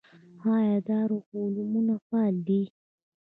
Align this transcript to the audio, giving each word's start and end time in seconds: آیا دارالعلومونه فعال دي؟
آیا 0.53 0.77
دارالعلومونه 0.87 1.93
فعال 2.05 2.35
دي؟ 2.47 2.61